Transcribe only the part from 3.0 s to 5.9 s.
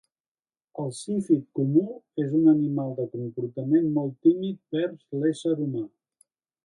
de comportament molt tímid vers l'ésser humà.